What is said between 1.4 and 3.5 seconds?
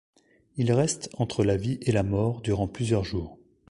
la vie et la mort durant plusieurs jours.